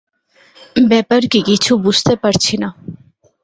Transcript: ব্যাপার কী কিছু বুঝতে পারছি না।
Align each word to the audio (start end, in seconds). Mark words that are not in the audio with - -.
ব্যাপার 0.85 1.21
কী 1.31 1.39
কিছু 1.49 1.71
বুঝতে 1.77 2.13
পারছি 2.23 2.53
না। 2.57 2.69